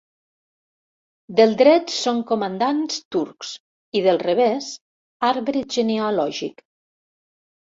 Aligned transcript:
Del 1.39 1.51
dret 1.59 1.93
són 1.95 2.21
comandants 2.31 2.97
turcs 3.17 3.51
i 3.99 4.03
del 4.09 4.19
revés 4.27 4.71
arbre 5.33 5.65
genealògic. 5.77 6.69